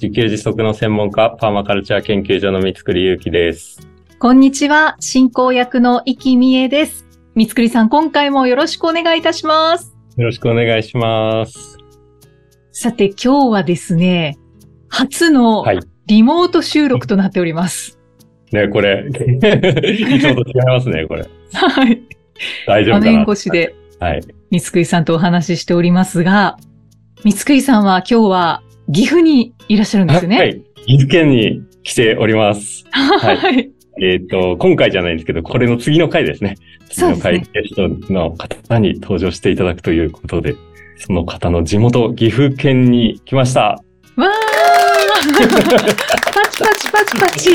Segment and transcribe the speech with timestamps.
[0.00, 3.80] 自給自足の専門家、パーマカルチャー研究所の三つくりゆうきです。
[4.20, 7.04] こんにちは、進行役の生きみえです。
[7.34, 9.96] 三つくりさん、今回もよろしくお願いいたします。
[10.16, 11.78] よろしくお願いします。
[12.70, 14.38] さて、今日はですね、
[14.88, 15.80] 初のはい。
[16.06, 17.98] リモート収録となっております。
[18.52, 21.26] ね、これ、 いつもと違いますね、これ。
[21.52, 22.00] はい。
[22.68, 23.12] 大丈夫かな？
[23.12, 24.20] 画面越しではい。
[24.52, 26.56] 三つくりさんとお話ししておりますが、
[27.24, 30.38] 三つくりさんは今日は岐阜にいらっしゃるんですよね。
[30.38, 30.62] はい。
[30.86, 32.84] 岐阜県に来ております。
[32.90, 33.70] はい はい。
[34.00, 36.56] えっ、と、今回じゃないんですけど、これの次の回ですね。
[36.88, 40.54] 次の回ゲストの方に登場していただくということで、
[40.96, 43.60] その方の地元、岐阜県に来ました。
[43.60, 44.28] わー
[46.58, 47.50] パチパチパチ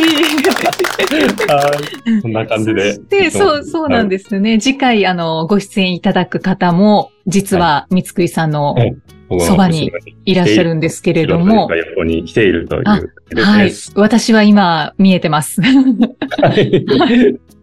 [1.47, 1.71] は
[2.05, 2.21] い。
[2.21, 2.97] こんな感じで。
[3.09, 4.09] で、そう、そうなんす。
[4.09, 4.59] ですよね。
[4.59, 8.75] 次回、あの、ご出演いただく方も、実は、三つくりさんの
[9.39, 9.91] そばに
[10.25, 12.83] いらっしゃるんですけれども、が横に来ているという
[13.41, 13.71] はい。
[13.95, 15.61] 私は今、見えてます。
[15.61, 15.69] は
[16.55, 16.85] い。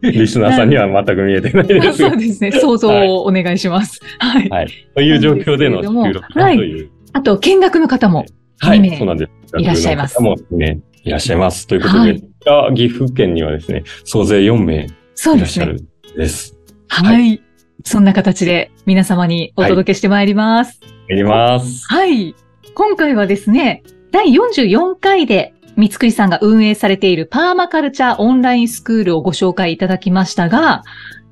[0.03, 2.17] リスナーさんには全く見えてないですが そう。
[2.17, 2.53] ですね。
[2.53, 4.01] 想像をお願いします。
[4.19, 4.49] はい。
[4.49, 4.69] はい。
[4.95, 6.91] という状況での収録だはいという。
[7.13, 8.25] あと、見学の方も、
[8.59, 8.81] はい。
[8.81, 9.31] 二名そうなんです。
[9.59, 11.67] いらっしゃいますもうね、いらっしゃいます。
[11.67, 12.23] ということではい、
[12.71, 14.85] あ岐阜県にはですね、総勢4名。
[14.85, 14.89] い
[15.25, 16.57] らっしゃるんです。
[16.89, 17.43] はい。
[17.85, 20.81] そんな形で皆様にお届けしてまいります。
[21.09, 21.87] いります。
[21.89, 22.35] はい。
[22.75, 30.83] 今回はですね、第44回で、三つくりさんが運営されているパーマカルチャーオンラインスクールをご紹介いただきましたが、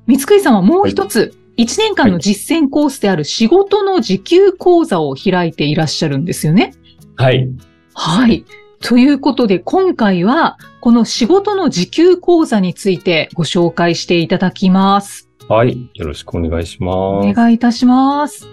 [0.07, 6.73] 三つくりさんはもう一つ、1年間の実践コースである仕事の時給講座を開いていらっしゃるんですよね。
[7.17, 7.49] はい。
[7.93, 8.45] はい。
[8.81, 15.29] ということで、今回は、この仕事の時給講座についてご紹介していただきます。
[15.49, 15.89] はい。
[15.95, 17.33] よろしくお願いしおます。
[17.33, 18.47] 願いいたします。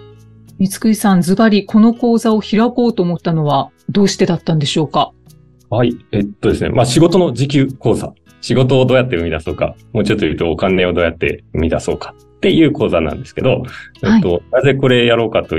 [0.59, 5.11] 三つくりさん、ズバリこの講座を開こうと思ったのはどうしてだったんでしょうか？
[5.69, 5.95] はい。
[6.11, 6.71] えっとですね。
[6.71, 8.13] まあ、仕事の時給講座。
[8.41, 9.75] 仕事をどうやって生み出そうか。
[9.93, 12.13] もうちょっと言うとお金をどうやって生み出そうか。
[12.19, 13.63] っていう講座なんですけど、
[14.03, 15.55] えっと、なぜこれやろうかと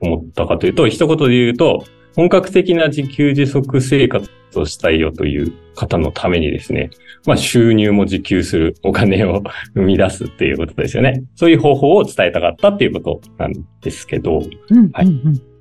[0.00, 6.90] 思ったかというと、一言で言うと、本格的な自給自足生活をしたいよという方のためにですね、
[7.26, 9.42] まあ収入も自給するお金を
[9.74, 11.24] 生み出すっていうことですよね。
[11.36, 14.42] そういう方法を伝えたかったっていうことなんですけど、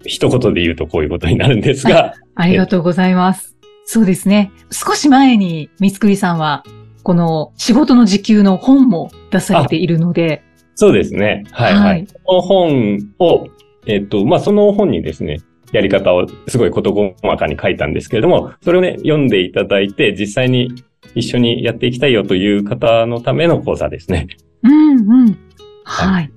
[0.04, 3.56] 一言で言うとこういうことになるんですが、ありがとうございます。
[3.86, 4.52] そうですね。
[4.72, 6.64] 少し前に三つくりさんは、
[7.04, 10.44] この仕事の時給の本も出されているので、
[10.76, 11.44] そうですね。
[11.52, 11.80] はい、は。
[11.82, 13.48] はいいこの本を、
[13.86, 15.40] えっと、まあ、その本にですね、
[15.72, 20.84] やり方をすごい事細かに書いたんですけれども、それをね、読んでいただいて、実際に
[21.16, 24.28] 一緒にやっていきたいよという方のための講座ですね。
[24.64, 25.38] うんうん。
[25.84, 26.32] はい。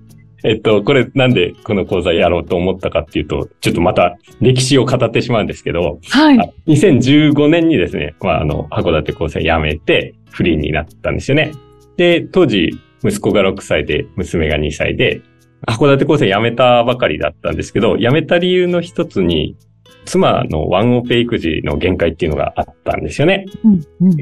[0.45, 6.39] えっと、これなんでこの講座やろうと思ったかっていうと、ちょっとまた歴史を語ってしまうんですけど、はい。
[6.39, 11.53] あ2015年にですね、まあ、あの、函館高専辞めてフリーになったんですよね。
[11.97, 15.23] で、当時、息子が6歳で、娘が2歳で、
[15.67, 19.57] 函館高専辞めたばかりだったんですけど、辞めた理由の一つに、
[20.05, 23.47] 妻のワンオペ育児の限界っていうのがあったんですよね。
[23.65, 24.17] うんうん。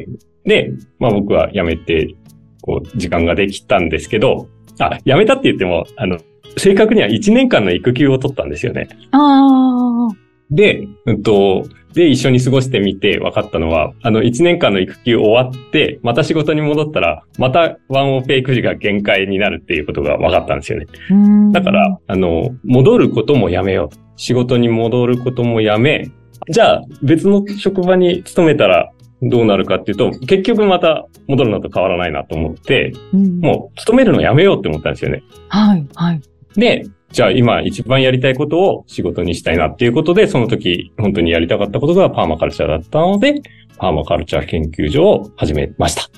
[0.45, 2.15] で、まあ僕は辞めて、
[2.63, 4.49] こう、時間ができたんですけど、
[4.79, 6.19] あ、辞めたって言っても、あの、
[6.57, 8.89] 正確には1年間の育休を取ったんですよね。
[9.11, 10.22] ああ。
[10.53, 20.87] で、うんと、で、一緒に過ごしてみて分かったのは、あの、1年間の育休終わって、また仕事に戻ったら、またワンオペ育児が限界になるっていうことが分かったんですよね。
[21.11, 23.97] うんだから、、あの、戻ることもやめよう。
[24.17, 26.11] 仕事に戻ることもやめ、
[26.51, 28.93] じゃあ別の職場に勤めたら
[29.23, 35.23] どうなるかっていうと、結局また戻るのと変わらないなと思って、うん、もう勤めるのやめようって思ったんですよね。
[35.49, 36.21] はい、はい。
[36.57, 43.43] で、じゃあ今一番やりたいことを仕事にしたいなっていうことで、その時本当にやりたかったことがパーマカルチャーだったので、
[43.77, 46.09] パーマカルチャー研究所を始めました。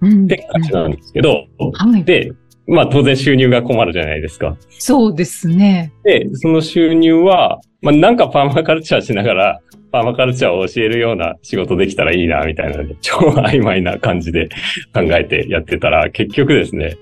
[0.00, 2.04] うんって感じなんですけど、はい。
[2.04, 2.32] で、
[2.66, 4.56] まあ当然収入が困るじゃないですか。
[4.78, 5.92] そうですね。
[6.02, 9.60] で、その収入は、まあなんかパーマカルチャーしながら、
[9.92, 14.48] パーマカルチャーを教えるような仕事できたらいいな、みたいなね、超曖昧な感じで
[14.94, 16.96] 考えてやってたら、結局ですね、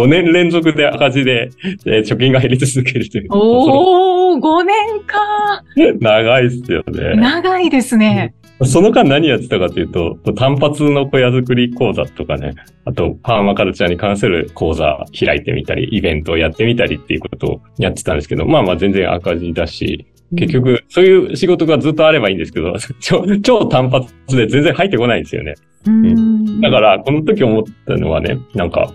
[0.00, 1.50] 5年連続で赤字で、
[1.84, 3.28] えー貯金が減り続けるという。
[3.30, 5.62] おー、5年か。
[6.00, 7.14] 長いっすよね。
[7.16, 8.34] 長いですね。
[8.64, 12.54] その間何やってたかというと、単発の小屋作り講座とかね、
[12.84, 20.06] あとパーマカルチャーに関する講座開いてみたり、イベントをやってみたりっていうことをやってたんですけど、まあまあ全然赤字だし、
[20.36, 25.54] 結局、そういう仕事がずっとあればいいんですけど、 超超単発で全然入ってこないんですよね。
[25.86, 28.92] うんだから、この時思ったのはね、なんか、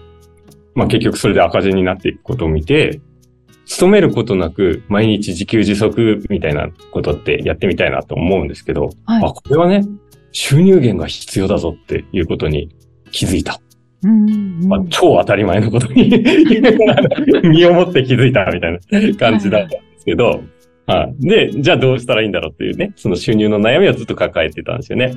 [0.75, 3.01] まあ結局それで赤字になっていくことを見て、
[3.65, 9.83] 勤めることなく毎日自給自足みたいなことってやってみたいなと思うんですけど、はいあ、これはね、
[10.31, 12.75] 収入源が必要だぞっていうことに
[13.11, 13.59] 気づいた。
[14.03, 16.11] うんまあ、超当たり前のことに
[17.43, 18.79] 身をもって気づいたみたいな
[19.17, 20.43] 感じだったんですけど、
[20.85, 21.27] はい。
[21.27, 25.15] で、じゃあどうしたらいいんだろうっていうね、その収入の悩みをずっと抱えてたんですよね。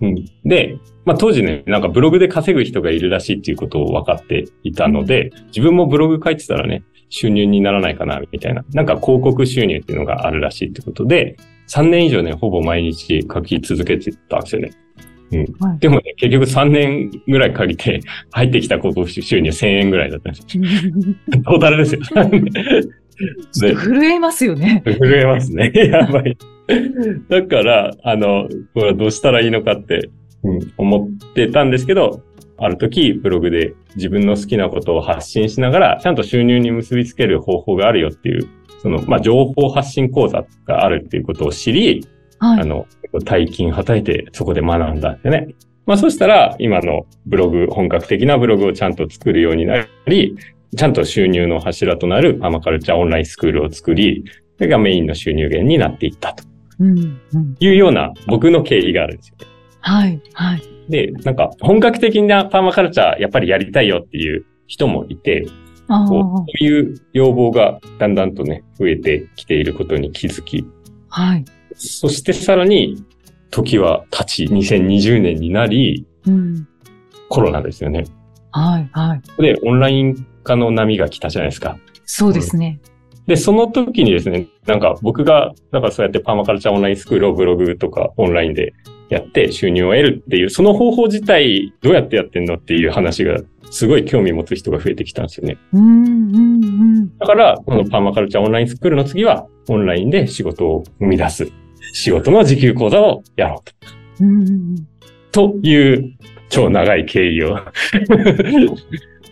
[0.00, 0.24] うん。
[0.44, 8.64] で、まあ当時ね、なんかブログで稼ぐ人がいるらしいっていうことを分かっていたので、自分もブログ書いてたらね、収入にならないかな、みたいな。
[8.72, 11.36] なんか広告収入っていうのがあるらしいってことで、
[11.68, 14.70] 3年以上ね、ほぼ毎日書き続けてたんですよね。
[15.32, 15.38] うん。
[15.60, 18.00] はいでもね、結局3年ぐらいかけて
[18.32, 20.64] 入ってきた広告収入1000円ぐらいだったんですよ。
[21.44, 22.00] トータルですよ。
[23.74, 24.82] 震えますよね。
[24.84, 25.72] 震えますね。
[25.74, 26.36] やばい。
[27.28, 30.10] だから、あの、これはどうしたらいいのかって、
[30.42, 32.22] うん、思ってたんですけど、
[32.58, 38.46] ある時、ブログで自分の好きなことを発信しながら、ちゃんと収入に結びつける方法があるよっていう、
[38.82, 42.06] その、まあ、情報発信講座があるっていうことを知り、
[42.38, 42.60] はい。
[42.60, 42.86] あの、
[43.24, 45.48] 大金はたいてそこで学んだんですよね。
[45.86, 50.36] まあそしたら、今のブログ、本格的なブログをちゃんと作るようになり、
[50.76, 54.24] ちゃんと収入の柱となるパーマカルチャーオンラインスクールを作り、
[54.56, 56.44] それがメインの収入源になっていったと
[57.60, 59.46] いうような僕の経緯があるんですよね。
[59.80, 60.20] はい。
[60.34, 60.62] はい。
[60.88, 65.46] で、なんか本格的なパーマカルチャーやっぱりやりたいよっていう人もいて、
[65.88, 70.64] あこういう要望がだんだんとね、増えてきていることに気づき、
[71.10, 71.22] あ。
[71.22, 71.44] はい。
[71.74, 73.04] そしてさらに
[73.50, 76.66] 時は経ち、2020年になり、うん。
[77.28, 78.04] コロナですよね。
[78.52, 78.88] はい。
[78.92, 79.42] はい。
[79.42, 81.78] で、オンライン化の波が来たじゃないですか。
[82.04, 82.80] そうですね。
[83.30, 88.74] で、その時にですね、なんか僕が、なんかそうやってパーマカルチャーオンラインスクールをブログとかオンラインで
[89.08, 93.38] やって収入を得るっていう、その方法自体どうやってやってんのっていう話が
[93.70, 95.58] すごい興味持つ人が増えてきたんですよね。
[95.72, 95.82] うん。
[95.82, 96.34] うん。
[96.34, 97.18] うん。
[97.18, 101.46] だから、このパーマカルチャーオンラインスクールの次は、オンラインで仕事を生み出す。
[101.92, 104.24] 仕事の時給講座をやろうと。
[104.24, 104.88] うんうん。
[105.30, 106.16] という
[106.48, 107.58] 超長い経緯を。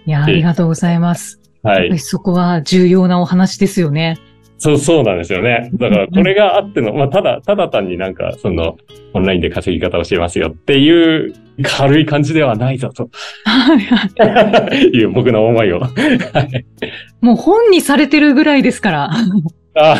[0.06, 1.40] いや、ありがとうございます。
[1.68, 1.98] はい。
[1.98, 4.18] そこは重要なお話ですよね。
[4.58, 5.70] そう、そうなんですよね。
[5.74, 8.76] だから、これがあっての、まあ、ただ、ただ単になんか、その、
[9.14, 11.32] オンラインで稼ぎ方を教えますよっていう、
[11.62, 13.08] 軽い感じではないぞ、と
[13.44, 14.76] はいはい。
[14.96, 15.80] いう僕の思いを。
[15.80, 16.64] はい
[17.20, 19.10] もう本にされてるぐらいですから。
[19.74, 19.96] あ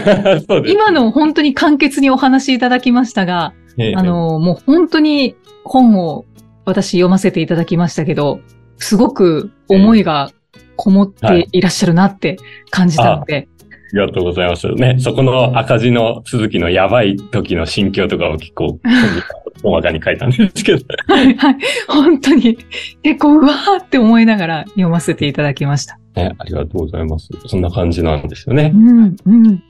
[0.49, 0.73] そうです。
[0.73, 5.35] 今の本当に簡潔にお話しいただきましたが、ええ、あの、もう本当に
[5.65, 6.25] 本を
[6.65, 8.41] 私読ませていただきましたけど、
[8.77, 10.31] すごく思いが
[10.79, 12.39] こもっていらっしゃるなって
[12.71, 14.71] 感じたので、ありがとうございます。
[14.75, 18.79] ね、そこの赤字の続きのやばい時の心境とかを結構、
[19.65, 20.85] 大まかに書いたんですけど。
[21.09, 21.57] はいはい。
[21.89, 22.57] 本当に
[23.03, 25.99] 結構うわーって思いながら読ませていただきました。
[26.15, 27.29] ね、ありがとうございます。
[27.47, 28.79] そんな感じなんですよねう。
[28.79, 29.63] ん、うん。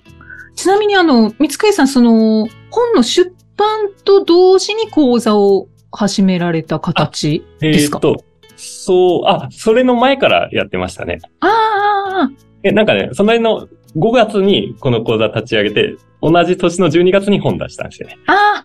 [0.54, 7.96] ちなみにあの、三つさん、その、本の出版と同時に講座を始められた形えですか？
[7.96, 8.24] ーっと、
[8.58, 11.18] そう、あ、それの前からやってましたね。
[11.40, 12.30] ああ、
[12.62, 18.18] え、なんかね、その辺の5月にこの講座立ち上げて、同じ年の12月に本出したんですよね。
[18.26, 18.64] あ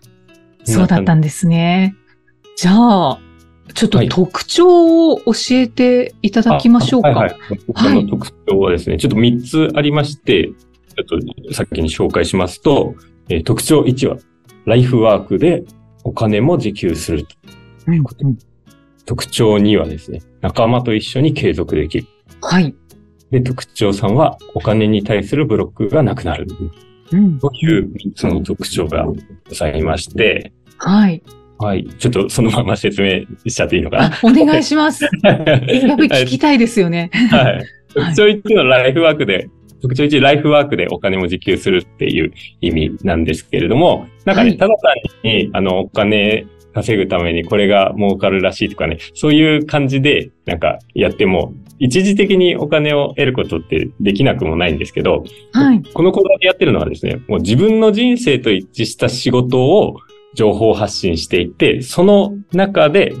[0.64, 1.94] そうだったんですね。
[2.56, 3.18] じゃあ、
[3.72, 7.08] ちょっとはい特徴を教えていただきましょうか。
[7.10, 7.58] あはいはい。
[7.58, 10.50] この特徴はですね、ちょっと3つありまして、
[10.96, 12.94] ちょっと先に紹介しますと、
[13.28, 14.16] えー特徴1は、
[14.66, 15.64] ライフワークで
[16.02, 17.26] お金も自給する。
[17.86, 18.38] うんうん
[19.06, 22.06] 特徴2はですね、仲間と一緒に継続できる。
[22.42, 22.74] はい。
[23.30, 26.46] で、特徴3は、お金に対するブロックがなくなる。
[27.12, 29.14] うんという3つの特徴がご
[29.54, 31.22] ざいまして、はい。
[31.58, 31.86] はい。
[31.98, 35.04] ちょっとそのまま説明しちゃっていいのかなあ、お願いします。
[35.22, 37.10] やっぱり聞きたいですよね。
[37.30, 37.64] はい。
[37.94, 39.48] 特徴1のライフワークで、
[39.80, 55.82] 特徴1、ライフワークでお金も自給するっていう意味なんですけれども、なんかね、はいただ単に、あの、お金稼ぐためにこれが儲かるらしいとかね、そういう感じで、なんかやっても、一時的にお金を得ることってできなくもないんですけど、はい。
[55.82, 59.96] この講座でやってるのはですね、もう自分の人生と一致した仕事を
[60.34, 63.14] 情報発信していって、その中で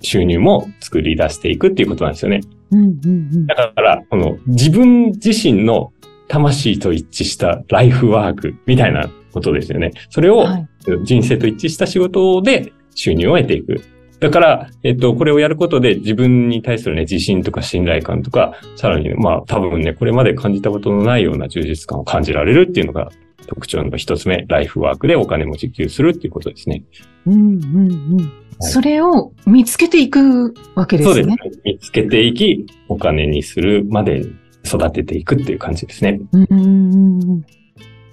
[0.00, 2.40] 収入も作り出していくっていうことなんですよね。
[2.70, 5.92] うんうんうんだから、この自分自身の
[6.28, 9.90] 魂と一致したライフワークみたいなことですよね。
[10.10, 10.68] それをはい。
[11.04, 13.82] 人生と一致した仕事で収入を得ていく。
[14.20, 23.10] だから、えっと、これをやることで自分に対するね、自信とか信頼感とか、さらにね、まあ多分ね、これまで感じたことのないような充実感を感じられるっていうのが
[23.48, 26.84] 特徴の一つ目、ライフワークでお金も受給するっていうことですね。
[27.26, 28.32] うんうんうん。
[28.60, 31.14] それを見つけていくわけですね。
[31.14, 31.36] そうですね。
[31.64, 36.20] 見つけていき、お金にするまでに育てていくっていう感じですね。
[36.32, 37.44] うんうんうん。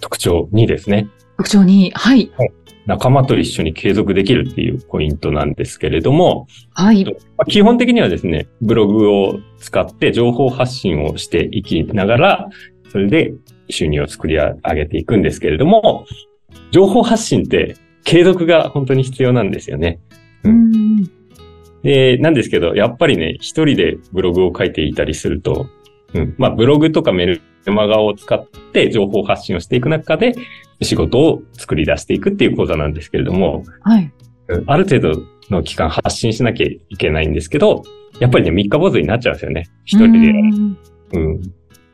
[0.01, 1.07] 特徴2ですね。
[1.38, 2.31] 特徴に、はい。
[2.89, 7.05] 仲間と一緒に継続できるっていうポイントなんですけれども、はい。
[7.05, 12.50] まあ基本的にはですね、ブログを使って情報発信をしていきながら、
[12.91, 13.31] それで
[13.69, 16.08] 収入を作り上げていくんですけれども、
[16.72, 20.00] 情報発信って継続が本当に必要なんですよね。
[20.43, 21.12] ううんん。
[21.84, 25.67] で、なんですけど、やっぱりね、一人でブログを書いていたりすると、
[26.13, 30.34] うん、まあ、ブログとかメルマガを使って情報発信をしていく中で、
[30.82, 34.04] 仕事を作り出していくっていう講座なんですけれども、はい。
[34.04, 37.84] うんある程度の期間発信しなきゃいけないんですけど、
[38.20, 39.68] やっぱりね、三日坊主になっちゃうんですよね。
[39.86, 41.42] 一人でうん。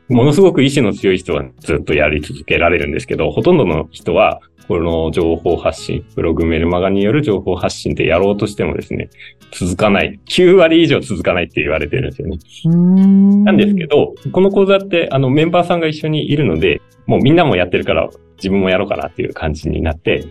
[0.08, 9.10] ものすごく意志の強い人はずっとやり続けられるんですけど、ほとんどの人は、この情報発信、ブログメルマガによる情報発信ってやろうとしてもですね、
[9.52, 10.18] 続かない。
[10.28, 12.38] 9割以上続かないって言われてるんですよね。
[12.64, 13.44] うん。
[13.44, 18.08] なんですけど、この講座って、あの、メンバーさんが一緒にいるので、もうみんなもやってるから、
[18.38, 20.24] 自分もやろうかなっていう感じになって、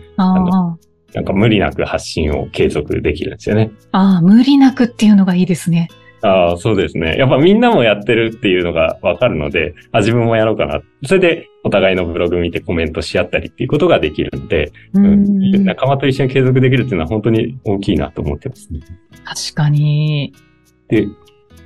[1.14, 3.70] なんか無理なく発信を継続できるんですよね。
[3.92, 5.88] ああ、無理なくっていうのがいいですね。
[6.22, 7.16] ああ、そうですね。
[7.16, 10.80] やっぱみんなもやってるっていうのがわかるので、あ、自分もやろうかな。
[11.04, 15.64] それで、お互いのブログ見てコメントし合ったりっていうことができるので、ううんん。
[15.64, 18.80] 仲間と一緒に継続できるっていうのは本当に大きいなと思ってますね。
[19.24, 20.32] 確かに。
[20.88, 21.06] で、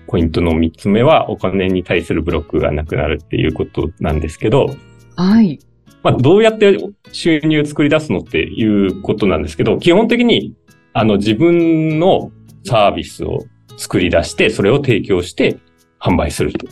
[0.06, 4.74] ポイントの三つ目は、お金に対するブロックがなくなるっていうことなんですけど、
[5.16, 5.60] はい。
[6.02, 6.78] まあ、どうやって
[7.12, 10.54] 収入を作り出すのっていうことなんですけど、基本的に、
[10.94, 12.32] あの、自分の
[12.64, 13.44] サービスを
[13.80, 15.58] 作り出して、それを提供して
[15.98, 16.66] 販売すると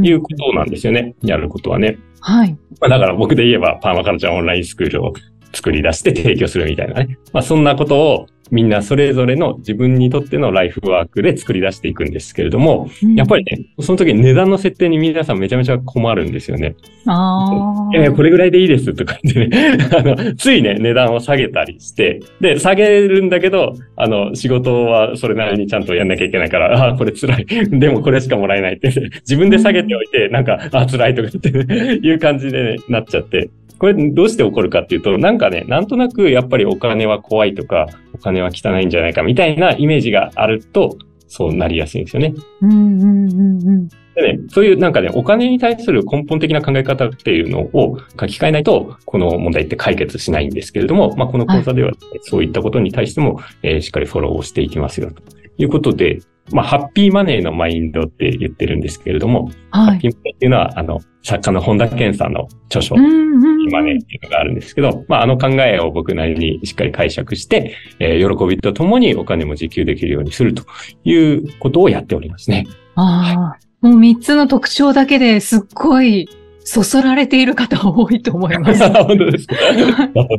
[0.00, 1.14] いうことなんですよね。
[1.22, 1.98] やることはね。
[2.20, 2.56] はい。
[2.80, 5.12] まあ、だから僕で言えば、パーマカルチャーオンラインスクールを
[5.52, 7.18] 作り出して提供するみたいなね。
[7.34, 16.76] まあ、そんなことをみんなそれぞれの自分にとってのライフワークで作り出していくんですけれども、やっぱりね、その時値段の設定に皆さんめちゃめちゃ困るんですよね。
[17.06, 17.90] ああ。
[17.92, 27.46] いやいや、これぐらいでいいですとか言ってね、 あの、ついね、値段を下げたりして、で、下げるんだけど、あの、仕事はそれなりにちゃんとやんなきゃいけないから、ああ、これ辛い。
[27.70, 28.88] でもこれしかもらえないって、
[29.20, 33.50] 自分で下げておいて、なんか、ああ、辛いとかって、ね、いう感じで、ね、なっちゃって。
[33.78, 40.96] これどうして起こるかっていうと、なんかね、なんとなくやっぱりお金は怖いとか、お金は汚いんじゃないかみたいなイメージがあると、
[41.28, 42.34] そうなりやすいんですよね。
[42.62, 43.88] うんうんうんうん。
[43.88, 51.92] でね、そういうなんかね、お金に対する根本的な考え方っていうのを書き換えないと、この問題って解決しないんですけれども、まあ、この講座では、
[52.22, 55.22] そういったことに対しても、えーしっかりフォローをしていきますよ、と
[55.58, 56.20] いうことで、
[56.52, 59.86] まあ、ハッピーマネーのマインドって言ってるんですけれども、はい。
[59.86, 63.26] ハッピーマネーっていうのは、あの、作家の本田健さんの著書、うんうんうん
[63.72, 70.62] マネーっていうのがあるんですけど、まあ、あの考えを僕なりにしっかり解釈して、えー喜びとともにお金も自給できるようにすると
[71.04, 72.66] いうことをやっておりますね。
[72.94, 73.86] ああ。
[73.86, 76.28] もう三つの特徴だけですっごい
[76.60, 78.80] そそられている方多いと思います。
[78.88, 79.54] 本当ですか？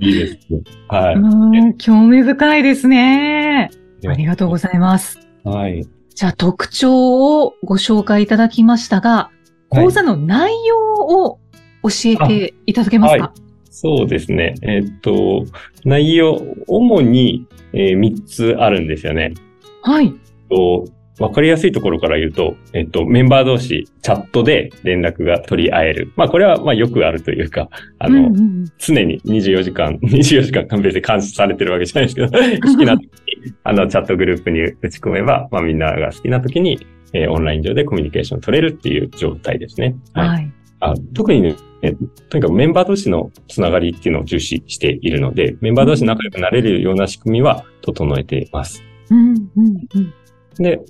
[0.01, 0.61] いいですね。
[0.87, 3.69] はうん興味深いですね。
[4.03, 4.07] い。
[4.07, 5.19] ありがとうございます。
[5.43, 5.85] はい。
[6.17, 9.29] じゃあ特徴をご紹介いただきましたが、
[9.69, 11.39] 講座の内容を
[11.83, 13.33] 教えていただけますか、
[13.69, 14.55] そうですね。
[14.63, 15.45] えっと、
[15.85, 19.35] 内容、主に、え3つあるんですよね。
[19.83, 20.11] はい。
[20.49, 20.85] と
[21.19, 26.13] わかりやすいところから言うと、えっと、メンバー同士、チャットで連絡が取り合える。
[26.15, 27.69] まあ、これは、まあ、よくあるというか、
[27.99, 32.29] あの、うんうんうん常に24時間、24時間別に監視されてるわけじゃないですけど、
[32.73, 33.09] 好きな時
[33.39, 39.95] に、あの、チャットグループに打ち込めば、まあ、みんなが好きな時に、えーオンライン上でコミュニケーション取れるっていう状態ですね。
[40.13, 40.27] はい。
[40.27, 40.53] はい。
[40.79, 41.93] あ特にね、え
[42.29, 48.83] とにかくメンバー同士のつながりっていうのを重視しているので、メンバー同士仲良くなれるような仕組みは整えています。
[49.09, 50.13] うんうんうん
[50.59, 50.81] で、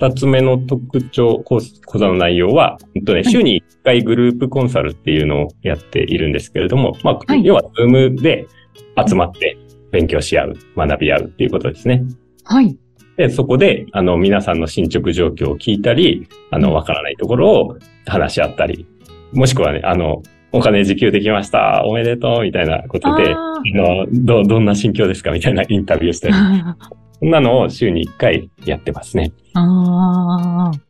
[0.00, 8.46] 二つ目の特徴、講講座の内容は、えっとね、週に一回グループコンサルっていうのをやっているんですけれども、まあ、はい要は、ズームで
[9.06, 9.58] 集まって
[9.90, 12.04] 勉強し合う、学び合うっていうことですね。
[12.44, 12.76] はい。
[13.16, 18.86] で、そこで、あの、皆さんの進捗状況を聞いたり、あの、わからないところを話し合ったり、
[19.32, 26.74] もしくはね、あの、お金自給できました、おめでとう、みたいなことで、ああの、ど、どんな心境ですかみたいなインタビューしたり、ー
[27.20, 29.32] そんなのを週に1回やってますね。
[29.54, 30.80] あー。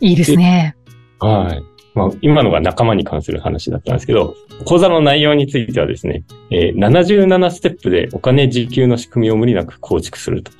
[0.00, 0.74] いいですね。
[1.20, 1.75] はい。
[1.96, 4.36] まあ、今のが仲間に関する話だったんですけど、
[4.66, 10.52] 講座の内容についてはですね、えー、77ステップでお金自給の仕組みを無理なく構築すると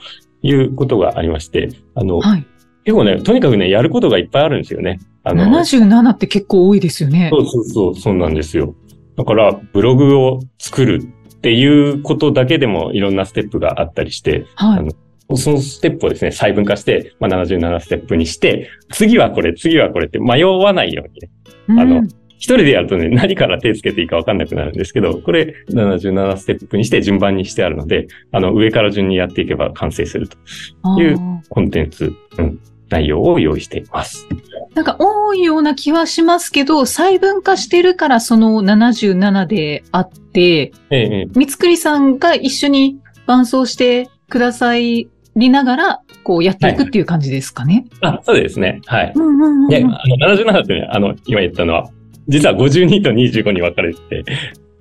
[0.43, 2.47] いうことがありまして、あの、はい、
[2.85, 4.99] 結構ね、とにかくね、やることがいっぱいあるんですよね。
[5.25, 7.29] あの、77って結構多いですよね。
[7.31, 8.75] そうそうそう、そうなんですよ。
[9.19, 11.03] だから、ブログを作る
[11.35, 14.91] っていうことだけでもいろんなステップがあったりして、はい、あの
[15.35, 21.31] そのステップをですね、細分化して、まあ、77ステップにして、次はこれ、次はこれって迷わないようにね。
[21.69, 22.07] うん、あの、
[22.39, 30.37] 一人でやるとね、何から手つけていいかわかんなくなるんですけど、これ77ステップにして順番にしてあるので、あの、上から順にやっていけば完成すると
[31.01, 31.19] いう
[31.49, 34.29] コンテンツ、うん、内容を用意しています。
[34.75, 47.87] なんか多いような気はしますけど、細分化してるからその77であって、ええ、三つくりさんが一緒に伴走してくださいりながら、こうやっていくっていう感じですかね。
[48.01, 48.81] はい、あ、そうですね。
[48.87, 49.13] はい。
[49.15, 51.91] うんうんうん、で、あの、77ってね、あの、今言ったのは、
[52.29, 54.25] 実は52と25に分かれてて、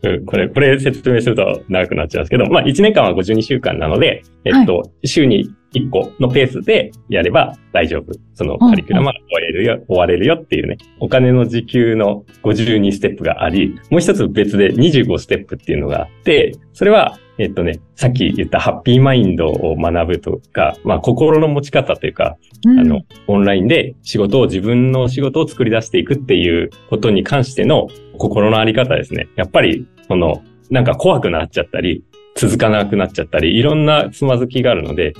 [0.03, 8.13] うん、これ、これ説明すると長くなっちゃうんですけど、まあ1年間は52週間なので、えっと、はい、週に1個のペースでやれば大丈夫。
[8.33, 27.87] そのカリキュラムは終われるよ、終われるよっていうね、お金の時給の52ステップがあり、もう一つ別で25ステップっていうのがあって、それはえっとね、さっき言ったハッピーマインドを学ぶとか、まあ心の持ち方というか、うん、あの、オンラインで仕事を自分の仕事を作り出していくっていうことに関しての
[28.17, 29.27] 心のあり方ですね。
[29.35, 32.03] やっぱり、その、なんか怖くなっちゃったり、
[32.35, 35.13] 続かなくなっちゃったり、いろんなつまずきがあるので、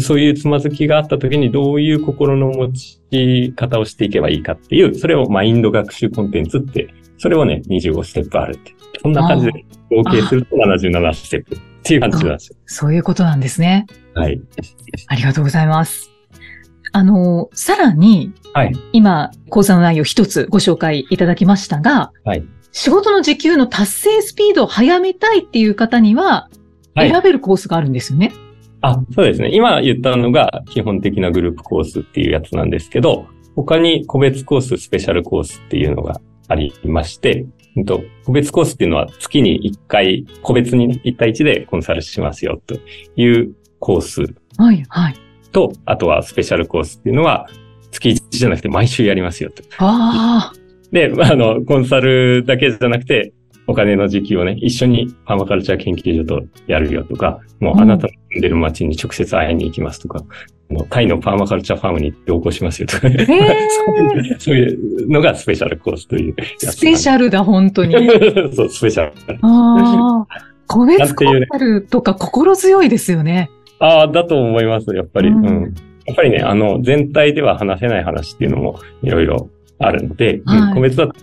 [0.00, 2.72] そういうつまずきがあった時にどういう心の持
[3.10, 6.88] ち方をしていけばいいかっていう、それをマインド学習コンテンツって、
[7.20, 8.74] それをね、25ステップあるって。
[9.02, 12.56] そんな感じで合計すると77ステップっていう感じなんですよ。
[12.64, 13.86] そういうことなんですね。
[14.14, 14.40] はい。
[15.06, 16.10] ありがとうございます。
[16.92, 26.48] あの、さらに、はい、今、講座の内容一つご紹介いただきましたが、はい、仕事の時給の達成スピードを早めたいっていう方には、
[26.96, 28.32] 選べるコースがあるんですよね。
[28.80, 29.50] はい、あ、そうですね。
[29.52, 37.46] 今言ったのが基本的なグループコースっていうやつなんですけど、他に個別コース、スペシャルコースっていうのがありまして、
[38.26, 42.74] 個別コースっていうのは月に1回、個別に1対1でコンサルしますよと
[43.16, 44.22] いうコース。
[44.58, 45.14] はい、はい。
[45.52, 47.48] と、あとはスペシャルコースっていうのは
[47.92, 49.62] 月1じゃなくて毎週やりますよと。
[49.78, 50.60] ああ。
[50.90, 53.32] で、あの、コンサルだけじゃなくて、
[53.70, 60.24] お金の時期をね、一緒にパーマカルチャー研究所とやるよとか、もうあなたの住んでる街に直接会いに行きますとか、
[60.70, 63.26] のタイのパーマカルチャーファームに同行しますよとか、ね、
[64.38, 67.94] そういうのがスペシャルコースというスペシャルだ、本当に。
[68.52, 69.12] そう、スペシャル。
[69.42, 70.50] ああ。
[70.66, 73.50] 個別コンサルとか心強いですよね。
[73.78, 75.28] ああ、だと思います、やっぱり。
[75.28, 75.74] うん、うん。
[76.06, 79.48] やっぱりね、あの、全体では話せない話っていうのもいろいろ
[79.80, 81.14] あるので、はい、個別だと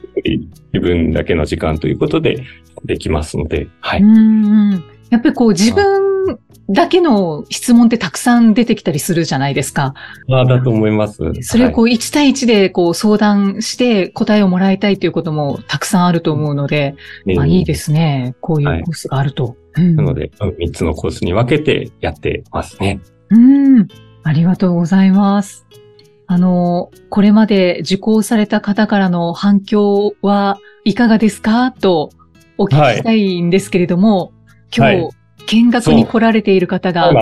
[0.73, 2.43] 自分だけの時間ということで
[2.85, 4.01] できますので、はい。
[4.01, 6.37] うんやっぱりこう自分
[6.69, 9.93] だけの質問ってたくさん出てきたりするじゃないですか。
[10.29, 11.19] ああ、だと思います。
[11.41, 18.35] それをこう1対1でこう相談して答えをもらいたいということもたくさんあると思うので、まあいいですね。
[18.41, 19.55] こういうコースがあると。
[19.73, 22.99] はい、なので、3つのコースに分けてやってますね。
[23.29, 23.87] うん。
[24.23, 25.65] ありがとうございます。
[26.27, 31.71] あの、これまで受講された方からの反響はいかがですか？
[31.71, 32.09] と
[32.57, 34.33] お聞きしたいんですけれども、
[34.77, 35.15] はい、今日、
[35.47, 37.13] 見学に来られている方が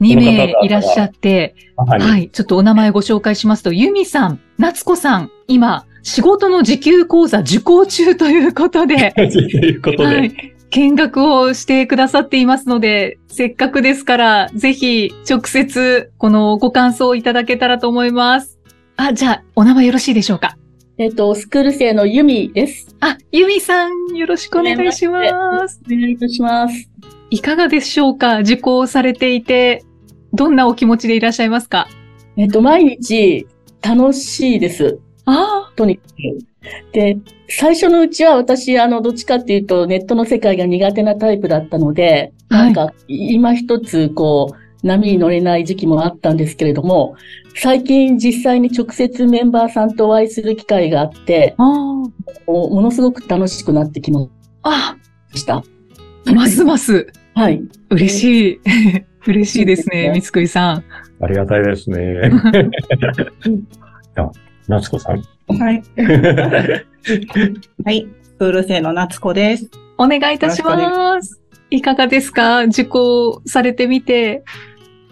[0.00, 18.58] 2名いらっしゃって、はい、はい、ちょっとお名前ご紹介しますと、ユミさん、夏子さん、今、仕事の時給講座受講中ということで、 ということで、はい、見学をしてくださっていますので、せっかくですから、ぜひ直接このご感想をいただけたらと思います。
[18.96, 20.56] あ、じゃあ、お名前よろしいでしょうか？
[20.98, 22.96] えっと、スクール生のユミです。
[23.00, 25.80] あ、ユミさん、よろしくお願いします。
[25.86, 26.90] お願いいたします。
[27.30, 28.40] いかがでしょうか？
[28.40, 29.84] 受講されていて、
[30.32, 31.86] どんなお気持ちでいらっしゃいますか？
[32.36, 33.46] えっと、毎日
[33.82, 34.98] 楽しいです。
[35.26, 35.72] ああ。
[35.76, 36.12] とにかく。
[36.92, 47.16] で、最初のうちは私、あの、どっちかっていうと、ネットの世界が苦手なタイプだったので、なんか、今一つ、こう、波に乗れない時期もあったんですけれども、
[47.56, 52.12] 最近実際に直接メンバーさんとお会いする機会があって、も
[52.46, 54.28] のすごく楽しくなってきま
[55.34, 55.62] した。
[56.34, 57.06] ますます。
[57.34, 57.62] はい。
[57.90, 58.60] 嬉しい。
[59.26, 60.84] 嬉しいですね、三つくいさん。
[61.20, 61.98] ありがたいですね。
[64.68, 65.22] 夏子さん。
[65.58, 65.82] はい。
[67.84, 68.06] はい。
[68.38, 69.70] プール生の夏子です。
[69.98, 71.40] お願いいたします。
[71.70, 72.64] いかがですか？
[72.64, 74.42] 受講されてみて。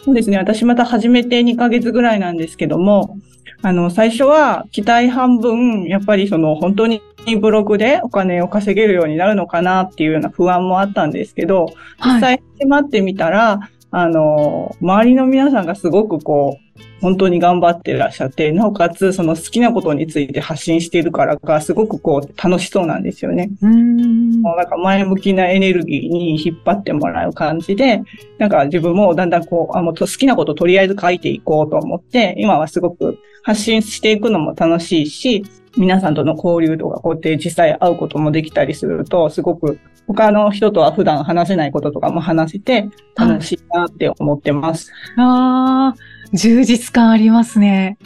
[0.04, 0.36] そうですね。
[0.38, 3.16] 私また始めて2ヶ月ぐらいなんですけども、
[3.62, 7.00] あの、最初は期待半分、やっぱりその本当に
[7.40, 11.72] ブログでお金を稼げるようになるのかなっていうような不安もあったんですけど、
[12.04, 13.60] 実際始まってみたら、
[13.96, 23.50] あの、周りの皆さんがすごくこう、本当に頑張ってらっしゃって、なおかつその好きなことについて発信しているからか、すごくこう楽しそうなんですよね。
[23.62, 24.40] うん。
[24.40, 28.02] もうなんか前向きなエネルギーに引っ張ってもらう感じで、
[28.38, 35.44] なんか自分もだんだんこう、あもう好きなこととりあえず書いていこうと思って、今はすごく発信していくのも楽しいし、
[35.76, 44.92] 皆さんとの交流とかこうやって実際会うこともできたりすると、すごく他の人とは普段話せないこととかも話せて楽しいなって思ってます。
[45.16, 45.98] ああ、
[46.32, 47.98] 充実感ありますね。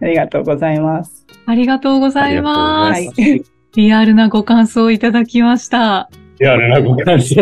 [0.00, 1.26] ありがとうございます。
[1.46, 3.02] ありがとうございまはす。
[3.02, 3.44] い。
[3.76, 6.10] リアルなご感想をいただきました。
[6.40, 7.36] いや、あれな、ご感想。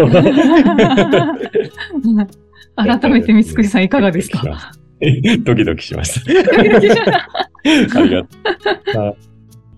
[2.77, 4.73] 改めて三つくりさんいかがですか？
[5.45, 6.51] ドキドキしました。
[6.61, 8.23] ありが
[8.93, 9.17] とう。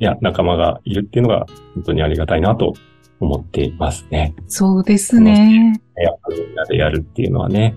[0.04, 2.74] や、仲間がいるっていうのが本当にありがたいなと
[3.20, 4.34] 思っていますね。
[4.48, 5.80] そうですね。
[5.96, 7.76] やっぱりみんなでやるっていうのはね。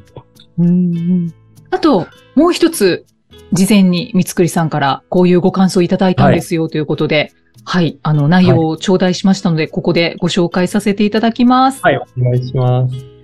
[0.58, 1.34] うんうん
[1.72, 3.06] あと、もう一つ、
[3.52, 7.34] 事前に三つくりさんからこういうご感想いただいたんですよということで、
[7.66, 11.82] はい、あの、内容を頂戴しましたので、ここでご紹介させていただきます。
[11.82, 13.15] はい、お願いします。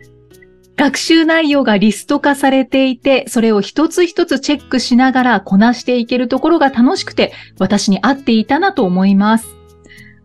[0.81, 9.55] 学習内容がリスト化されていて、それを一つ一つチェックしながらこなしていけるところが楽しくて、私に合っていたなと思います。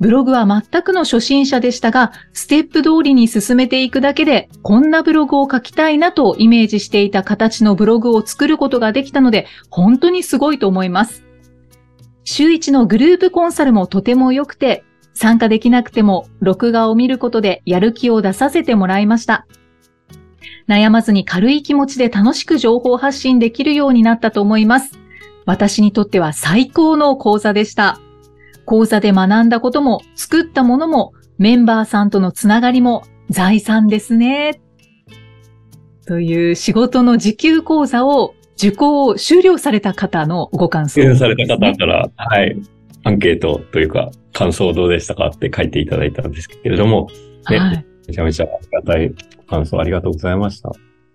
[0.01, 11.23] ブログは全くの初心者でしたが、ステップ通りに進めていくだけで、こんなブログを書きたいなとイメージしていた形のブログを作ることができたので、本当にすごいと思います。
[12.25, 19.47] 週一のグループコンサルもとても良くて、参加できなくても録画を見ることでやる気を出させてもらいました。
[20.69, 24.99] 悩まずに軽い気持ちで楽しく情報発信できるようになったと思います。
[25.45, 28.01] 私にとっては最高の講座でした。
[28.65, 34.61] 講座で学んだことも作ったものもメンバーさんとのつながりも財産ですね。
[36.07, 42.57] という仕事の時給講座を受講を終了された方のご感想、出演された方から、はい、
[43.05, 47.09] アンケートというか、感想どうでしたかって書いていただいたんですけれども、
[47.51, 47.87] ねはい。
[48.09, 49.15] めちゃめちゃありがたい
[49.49, 50.71] 感想ありがとうございました。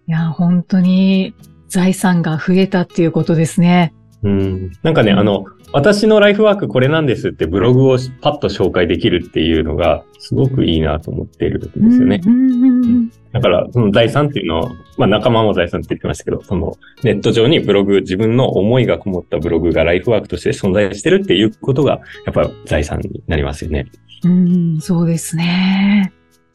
[0.08, 1.34] いや、本当に
[1.68, 3.94] 財産が増えたっていうことですね。
[4.24, 4.72] うん。
[4.84, 12.22] なんかね、あの、私のライフワークこれなんですってブログをパッと紹介できるっていうのがすごくいいなと思っているんですよね。
[12.26, 23.88] うんうんうんうんだから、その財産っていうのを、まあ仲間も財産って言ってましたけど、そのネット上にブログ、自分の思いがこもったブログがライフワークとして存在してるっていうことが、やっぱ財産になりますよね。
[24.26, 26.12] うん、そうですね。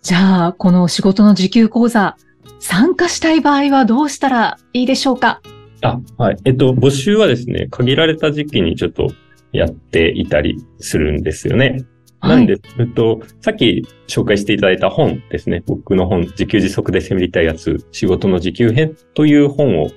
[0.06, 2.16] じゃあ、この仕事の時給講座、
[2.60, 5.42] 参加したい場合はどうしたらいいでしょうか？
[5.82, 6.36] あ、はい。
[6.44, 9.08] えっと、募集はですね、限られた時期にちょっと
[9.50, 11.84] やっていたりするんですよね。
[12.20, 15.64] なんで、えっと、さっき紹介していただいた本ですね。
[15.66, 19.88] 僕の本、自給自足で攻めりたいやつ、仕事の時給編という本を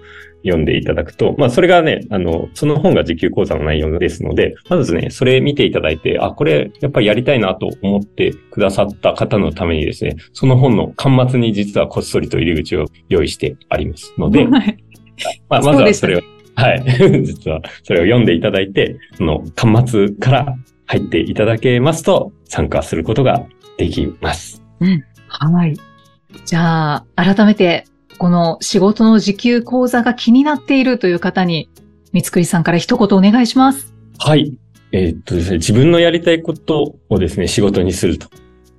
[0.44, 14.78] 読んでいただくと、まあ、それがね、あの、その本が時給講座の内容ですので、まずね、それ見ていただいて、あ、これ、やっぱりやりたいなと思ってくださった方のためにですね、その本の端末に実はこっそりと入り口を用意してありますので、はい
[15.50, 16.22] まあ、まずはそれを、
[16.56, 16.84] はい。
[17.24, 23.46] 実は、それを読んでいただいて、その端末から入っていただけますと、参加することが
[23.78, 24.62] できます。
[25.28, 25.78] はい。
[26.46, 27.86] じゃあ、改めて、
[28.20, 31.70] この仕事の時給講座が気になっているという方に、
[32.12, 33.96] 三つくりさんから一言お願いします。
[34.20, 34.54] はい。
[34.92, 38.28] えーっとですね、自分のやりたいことをですね、仕事にすると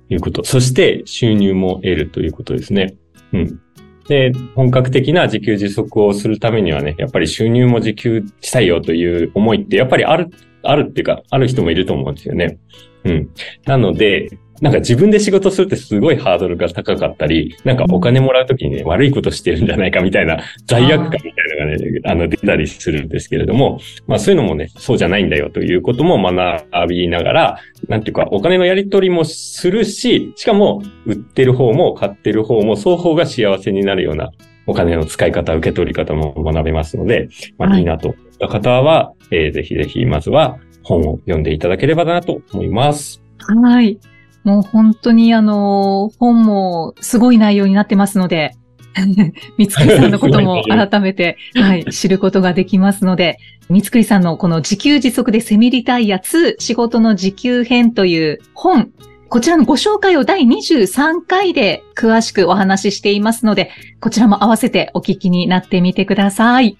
[0.09, 0.43] いうこと。
[0.43, 2.93] そして、収入も得るということですね。
[3.33, 3.59] うん。
[4.07, 10.29] で、本格的な自給自足をするためにはね、やっぱり収入も自給したいよという思いって、やっぱりある、
[10.61, 12.59] あるっていうか、ある人もいると思うんですよね。
[13.05, 13.29] うん。
[13.65, 14.29] なので、
[14.61, 34.31] なんか自分で仕事するってすごいハードルが高かったり、なんかお金もらうときにね、悪いことしてるんじゃないかみたいな罪悪感みたいなのがね、あの出たりするんですけれども、まあそういうのもね、そうじゃないんだよということも学びながら、なんていうか、お金のやり取りもするし、しかも、売ってる方も買ってる方も双方が幸せになるような
[34.67, 43.23] お金の使い方、受け取り方も学べますので、まあはいいいなと思った方は、えーぜひぜひまずは本を読んでいただければなと思います。
[43.39, 43.99] はい。
[44.43, 48.55] もう本当にあの、本もすごい内容になってますので、
[49.57, 53.37] 三つくりさんのことも改めて、はい、知ることができますので、
[53.69, 58.91] 三つくりさんのこの自給自足でセミリタイヤ2仕事の時給編という本、
[59.29, 66.77] こちらのご紹介を第23回で詳しくお話ししていますので、こちらも合わせてお聞きになってみてください。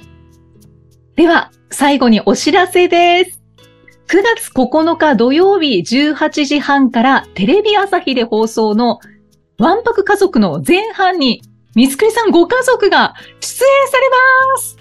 [1.16, 3.41] では、最後にお知らせです。
[4.12, 9.00] 9月9日土曜日18時半からテレビ朝日で放送の
[9.58, 11.42] ワンパク家族の前半に、
[11.76, 14.78] 三つくりさんご家族が出演されます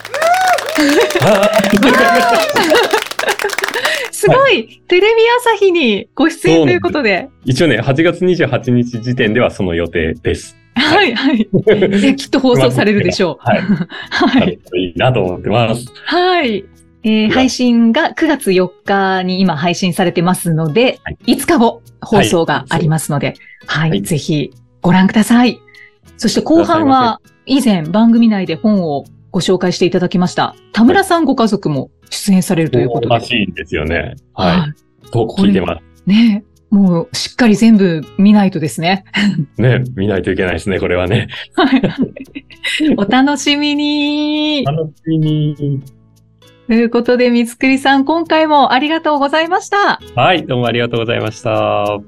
[4.10, 7.28] すごいテレビ朝日にご出演ということで。
[7.44, 10.56] 一応ね、8月28日時点ではその予定です。
[10.74, 11.48] はい、はい。
[12.04, 13.48] えきっと放送されるでしょう。
[13.48, 13.60] はい。
[13.60, 14.58] はい。
[14.74, 15.86] いいなと思ってます。
[16.04, 16.64] はい。
[17.02, 23.34] えー配信が9月4日に今配信されてますので、はい5日後放送がありますので、
[23.66, 25.60] はい、はいぜひご覧ください。
[26.16, 30.54] そして後半は以前番組内で本をご紹介していただきました。
[30.72, 33.14] 田村さんご家族も出演されるということで。
[33.14, 34.16] らしいんですよね。
[34.34, 34.68] は
[35.04, 35.10] い。
[35.10, 35.82] と聞いてます。
[36.06, 36.10] い。
[36.10, 39.04] ねもうしっかり全部見ないとですね。
[39.58, 41.28] ね、見ないといけないですね、これはね。
[41.54, 41.82] はい
[42.96, 44.64] お楽しみに。
[44.64, 45.82] 楽しみに。
[46.70, 49.98] ということで、三つくりさん、今回もありがとうございました。
[50.14, 51.98] はい、どうもありがとうございました。